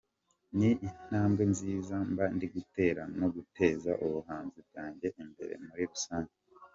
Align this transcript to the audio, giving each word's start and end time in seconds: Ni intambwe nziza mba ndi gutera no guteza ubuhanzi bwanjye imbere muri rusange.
Ni 0.57 0.69
intambwe 0.87 1.43
nziza 1.53 1.95
mba 2.11 2.25
ndi 2.35 2.47
gutera 2.53 3.01
no 3.19 3.27
guteza 3.35 3.91
ubuhanzi 4.05 4.59
bwanjye 4.67 5.07
imbere 5.23 5.55
muri 5.65 5.83
rusange. 5.91 6.35